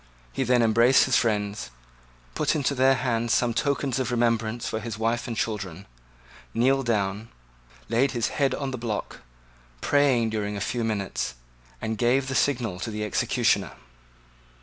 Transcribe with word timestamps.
He 0.33 0.43
then 0.43 0.63
embraced 0.63 1.03
his 1.03 1.15
friends, 1.15 1.69
put 2.33 2.55
into 2.55 2.73
their 2.73 2.95
hands 2.95 3.35
some 3.35 3.53
tokens 3.53 3.99
of 3.99 4.09
remembrance 4.09 4.67
for 4.67 4.79
his 4.79 4.97
wife 4.97 5.27
and 5.27 5.37
children, 5.37 5.85
kneeled 6.55 6.87
down, 6.87 7.29
laid 7.87 8.09
his 8.13 8.29
head 8.29 8.55
on 8.55 8.71
the 8.71 8.79
block, 8.79 9.19
prayed 9.79 10.31
during 10.31 10.57
a 10.57 10.59
few 10.59 10.83
minutes, 10.83 11.35
and 11.79 11.99
gave 11.99 12.29
the 12.29 12.33
signal 12.33 12.79
to 12.79 12.89
the 12.89 13.03
executioner. 13.03 13.73